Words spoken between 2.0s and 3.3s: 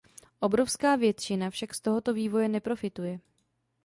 vývoje neprofituje.